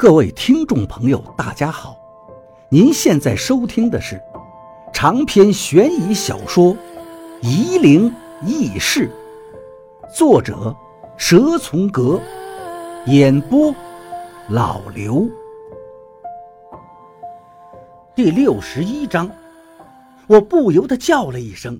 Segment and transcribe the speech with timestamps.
[0.00, 1.94] 各位听众朋友，大家好！
[2.70, 4.18] 您现在收听的是
[4.94, 6.74] 长篇悬疑小说
[7.42, 8.10] 《夷陵
[8.46, 9.10] 轶事》，
[10.16, 10.74] 作者
[11.18, 12.18] 蛇从阁，
[13.08, 13.74] 演播
[14.48, 15.28] 老刘。
[18.16, 19.30] 第六十一章，
[20.26, 21.78] 我不由得叫了一声，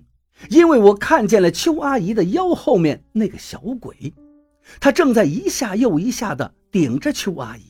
[0.50, 4.12] 因为我看见了邱阿姨的腰后面那个小鬼，
[4.78, 7.69] 他正在一下又一下的顶着邱阿姨。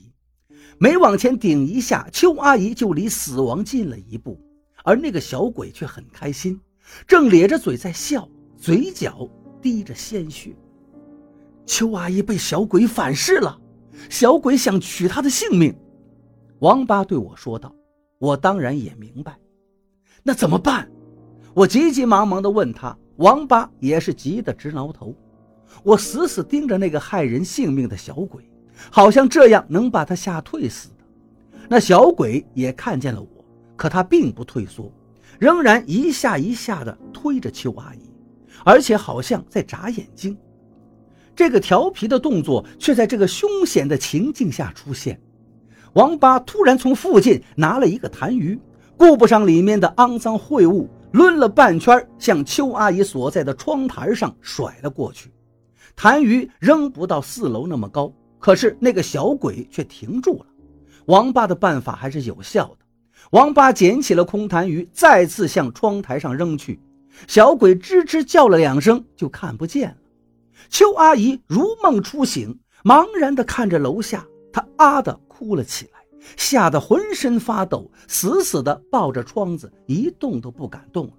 [0.83, 4.41] 每往前顶一下，邱阿姨就离死亡近了一步，
[4.83, 6.59] 而那个小鬼却很开心，
[7.07, 8.27] 正咧着嘴在笑，
[8.57, 9.29] 嘴角
[9.61, 10.57] 滴着鲜血。
[11.67, 13.61] 邱阿姨被小鬼反噬了，
[14.09, 15.77] 小鬼想取她的性命。
[16.61, 17.71] 王八对我说道
[18.19, 19.39] ：“我当然也明白，
[20.23, 20.91] 那怎么办？”
[21.53, 22.97] 我急急忙忙地问他。
[23.17, 25.15] 王八也是急得直挠头。
[25.83, 28.50] 我死死盯着那个害人性命的小鬼。
[28.91, 30.95] 好像这样能把他吓退似的。
[31.69, 33.45] 那小鬼也看见了我，
[33.77, 34.93] 可他并不退缩，
[35.39, 38.01] 仍然一下一下地推着邱阿姨，
[38.65, 40.37] 而且好像在眨眼睛。
[41.37, 45.21] 这个调皮的动作却在这个凶险的情境下出现。
[45.95, 48.59] 王八突然从附近拿了一个痰盂，
[48.97, 55.31] 顾不上里面的肮脏秽物，抡了半圈，向邱阿姨所在的窗台上甩了过去。
[55.97, 58.13] 痰盂扔不到四楼那么高。
[58.41, 60.47] 可是那个小鬼却停住了，
[61.05, 62.87] 王八的办法还是有效的。
[63.33, 66.81] 王八捡起了空痰盂，再次向窗台上扔去。
[67.29, 69.97] 小鬼吱吱叫了两声，就看不见了。
[70.71, 76.01] 邱阿姨如梦初醒，茫然地看着楼下，她啊的哭了起来，
[76.37, 81.13] 吓得浑身发抖，死死地抱着窗子，一动都不敢动了。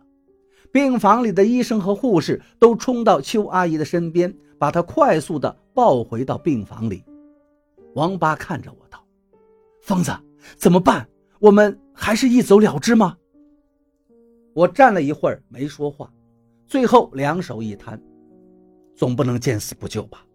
[0.72, 7.04] 病房里的医生和护士都冲到邱阿姨的身边，把她快速地抱回到病房里。
[7.94, 9.04] 王八看着我道
[9.82, 10.12] ：“疯子，
[10.58, 11.08] 怎么办？
[11.40, 13.18] 我们还是一走了之吗？”
[14.54, 16.12] 我站了一会儿没说话，
[16.68, 18.02] 最后两手一摊
[18.96, 20.26] ：“总不能见死不救吧？”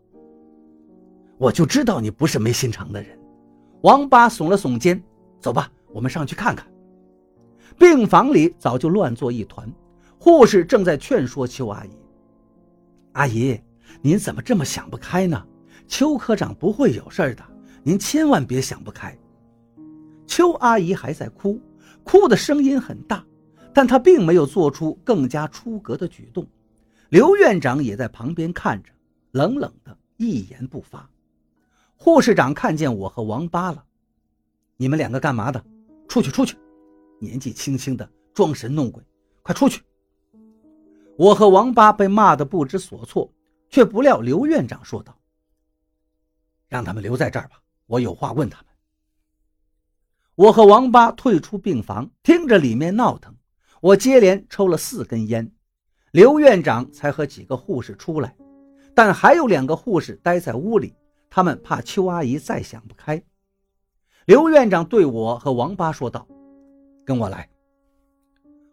[1.39, 3.19] 我就知道你不是没心肠的人。
[3.83, 5.03] 王八耸了耸肩
[5.41, 6.67] ：“走吧，我们上去看看。”
[7.79, 9.71] 病房里早就乱作一团，
[10.19, 11.91] 护士正在劝说邱阿姨
[13.13, 13.61] ：“阿姨，
[14.01, 15.47] 您怎么这么想不开呢？”
[15.89, 17.45] 邱科长不会有事的，
[17.83, 19.17] 您千万别想不开。
[20.27, 21.61] 邱阿姨还在哭，
[22.03, 23.25] 哭的声音很大，
[23.73, 26.47] 但她并没有做出更加出格的举动。
[27.09, 28.91] 刘院长也在旁边看着，
[29.31, 31.09] 冷冷的一言不发。
[31.97, 33.85] 护士长看见我和王八了，
[34.77, 35.65] 你们两个干嘛的？
[36.09, 36.57] 出去，出去！
[37.21, 39.03] 年纪轻轻的装神弄鬼，
[39.43, 39.83] 快出去！
[41.17, 43.33] 我和王八被骂得不知所措，
[43.71, 45.17] 却不料刘院长说道。
[46.77, 47.57] 让他们留在这儿吧，
[47.87, 48.67] 我有话问他们。
[50.35, 53.35] 我和王八退出病房，听着里面闹腾，
[53.81, 55.51] 我接连抽了四根烟。
[56.11, 58.37] 刘院长才和几个护士出来，
[58.95, 60.95] 但还有两个护士待在屋里，
[61.31, 63.23] 他们怕邱阿姨再想不开。
[64.27, 66.29] 刘院长对我和王八说道
[67.07, 67.49] ：“跟我来。”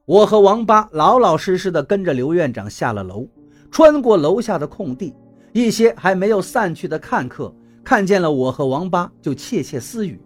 [0.04, 3.26] 我和王八老老实实的跟着刘院长下了楼，
[3.72, 5.16] 穿过楼下的空地，
[5.54, 7.56] 一些还没有散去的看客。
[7.84, 10.20] 看见了我和王八，就窃窃私语：“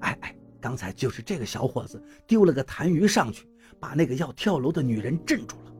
[0.00, 3.46] 哎哎，刚才就是这个小伙子丢了个痰盂上去，
[3.78, 5.72] 把那个要跳楼的女人镇住了。”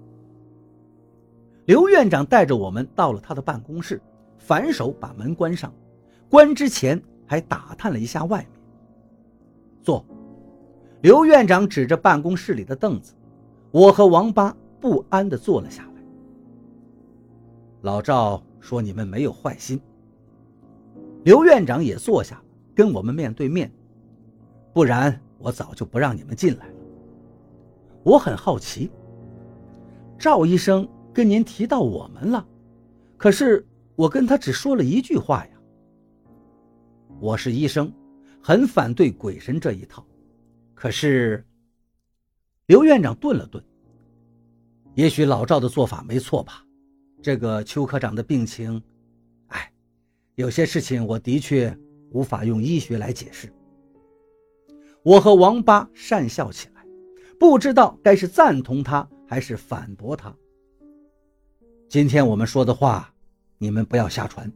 [1.67, 4.01] 刘院长带着我们到了他的办公室，
[4.39, 5.75] 反手把门关上，
[6.29, 8.61] 关之前还打探了一下外面。
[9.83, 10.05] 坐。
[11.01, 13.12] 刘院长指着办公室里的凳子，
[13.73, 16.03] 我和王八不安地坐了下来。
[17.81, 19.81] 老赵说：“你们没有坏心。”
[21.25, 22.43] 刘院长也坐下，
[22.75, 23.71] 跟我们面对面，
[24.72, 26.75] 不然我早就不让你们进来了。
[28.03, 28.91] 我很好奇，
[30.19, 32.44] 赵医生跟您提到我们了，
[33.16, 35.53] 可是我跟他只说了一句话呀。
[37.21, 37.93] 我是医生，
[38.43, 40.05] 很反对鬼神这一套，
[40.75, 41.47] 可是，
[42.67, 43.62] 刘院长顿了顿，
[44.94, 46.64] 也许老赵的做法没错吧？
[47.23, 48.82] 这个邱科长的病情。
[50.37, 51.76] 有些事情我的确
[52.11, 53.52] 无法用医学来解释。
[55.02, 56.87] 我和王八讪笑起来，
[57.38, 60.34] 不知道该是赞同他还是反驳他。
[61.88, 63.12] 今天我们说的话，
[63.58, 64.50] 你们不要瞎传。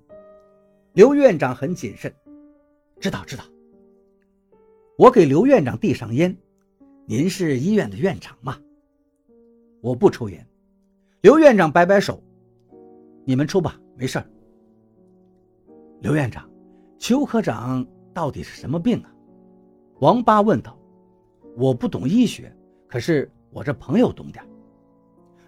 [0.95, 2.15] 刘院长很谨慎，
[2.99, 3.45] 知道知道。
[4.97, 6.35] 我给刘院长递上烟，
[7.05, 8.59] 您是医院的院长嘛？
[9.83, 10.47] 我不抽烟。
[11.21, 12.23] 刘院长摆摆手，
[13.27, 14.27] 你们抽吧，没事儿。
[16.01, 16.49] 刘院长，
[16.99, 19.11] 邱科长到底是什么病啊？
[20.01, 20.79] 王八问道。
[21.57, 22.55] 我不懂医学，
[22.87, 24.45] 可是我这朋友懂点。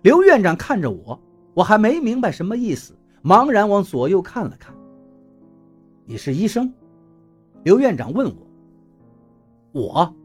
[0.00, 1.20] 刘院长看着我，
[1.52, 4.74] 我还没明白什么意思，茫然往左右看了看。
[6.06, 6.72] 你是医生？
[7.62, 8.46] 刘院长问我。
[9.72, 10.16] 我，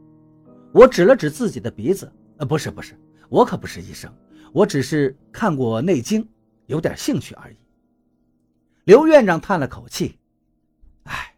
[0.72, 2.98] 我指了指自己的鼻子，呃，不是不是，
[3.28, 4.10] 我可不是医生，
[4.54, 6.22] 我只是看过《内经》，
[6.64, 7.56] 有点兴趣而已。
[8.84, 10.18] 刘院长叹了口气，
[11.04, 11.34] 唉，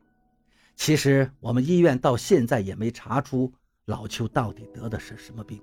[0.74, 3.52] 其实我们医院到现在也没查出。
[3.84, 5.62] 老邱到底得的是什么病？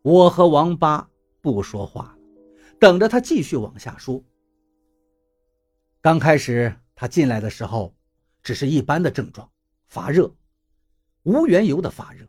[0.00, 1.06] 我和王八
[1.42, 2.18] 不说话了，
[2.80, 4.24] 等着他继续往下说。
[6.00, 7.94] 刚开始他进来的时候，
[8.42, 9.46] 只是一般的症状，
[9.88, 10.34] 发热，
[11.24, 12.26] 无缘由的发热。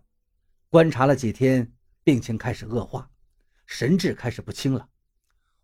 [0.70, 1.72] 观察了几天，
[2.04, 3.10] 病情开始恶化，
[3.66, 4.90] 神志开始不清了。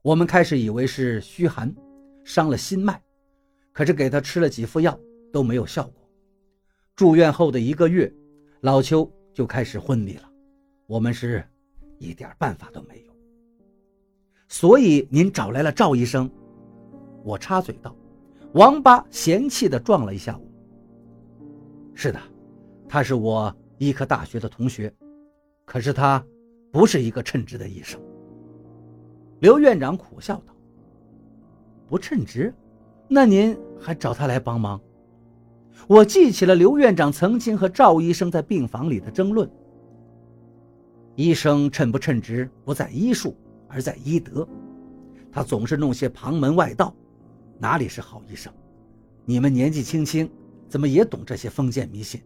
[0.01, 1.75] 我们开始以为是虚寒，
[2.29, 3.01] 伤了心脉，
[3.73, 4.95] 可是给他吃了几副药
[5.33, 6.07] 都没有效果。
[6.95, 8.13] 住院后的一个月。
[8.61, 10.29] 老邱就开始昏迷了，
[10.85, 11.41] 我们是
[11.97, 13.13] 一点办法都没有。
[14.49, 16.29] 所以您找来了赵医生，
[17.23, 17.95] 我插嘴道。
[18.51, 20.45] 王八嫌弃地撞了一下我。
[21.93, 22.19] 是的，
[22.89, 24.93] 他是我医科大学的同学，
[25.63, 26.21] 可是他
[26.69, 27.97] 不是一个称职的医生。
[29.39, 30.53] 刘院长苦笑道
[31.89, 32.53] ：“不称职，
[33.07, 34.80] 那您还找他来帮忙？”
[35.88, 39.50] 我记起了刘院长曾经和赵医生在病房里的争论。
[41.15, 43.36] 医生称不称职，不在医术，
[43.68, 44.47] 而在医德。
[45.31, 46.94] 他总是弄些旁门外道，
[47.57, 48.53] 哪里是好医生？
[49.25, 50.30] 你们年纪轻轻，
[50.68, 52.21] 怎么也懂这些封建迷信？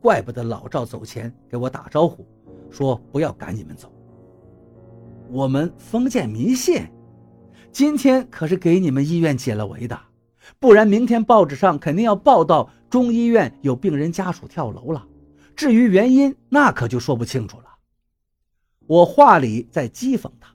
[0.00, 2.26] 怪不得老赵走前给我打招呼，
[2.70, 3.92] 说不要赶你们走。
[5.30, 6.82] 我们封建迷信，
[7.72, 9.98] 今天可是给你们医院解了围的。
[10.60, 15.06] 不然，明天报纸上肯定要报道中医院有病人家属跳楼了。
[15.56, 17.64] 至于原因，那可就说不清楚了。
[18.86, 20.54] 我话里在讥讽他，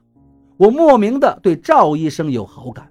[0.56, 2.90] 我莫名的对赵医生有好感。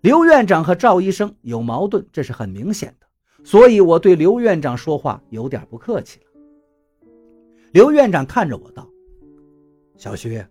[0.00, 3.06] 刘院长和赵医生有矛盾，这是很明显的，
[3.44, 6.26] 所以我对刘院长说话有点不客气了。
[7.72, 8.88] 刘院长看着我道
[9.96, 10.44] ：“小徐，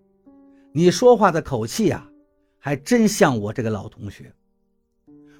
[0.71, 2.07] 你说话的口气呀，
[2.65, 4.33] 还真像我这个老同学。”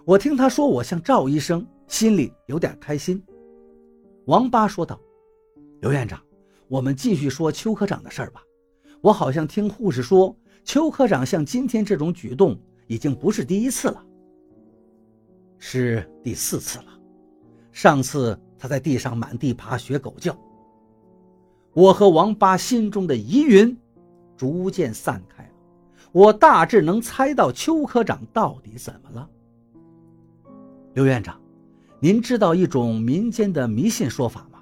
[0.04, 3.24] 我听他说我像赵医生，心里有点开心。
[4.26, 5.00] 王八说道
[5.80, 6.22] ：“刘院长，
[6.68, 8.44] 我们继续说邱科长的事儿吧。
[9.00, 10.36] 我好像听护士说，
[10.66, 14.06] 邱科长像今天这种举动已经不是第一次了，
[15.58, 17.00] 是第四次了。
[17.72, 20.38] 上次他在地上满地爬学狗叫。
[21.74, 23.78] 我和王八心中的疑云
[24.36, 25.50] 逐渐散开，
[26.14, 29.30] 我大致能猜到邱科长到底怎么了。”
[30.96, 31.38] 刘院长，
[32.00, 34.60] 您知道一种民间的迷信说法吗？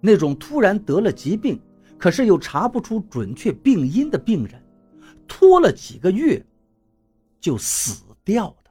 [0.00, 1.60] 那种突然得了疾病，
[1.98, 4.60] 可是又查不出准确病因的病人，
[5.28, 6.44] 拖了几个月
[7.38, 8.61] 就死掉了。